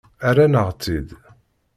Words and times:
Rran-aɣ-tt-id. 0.35 1.09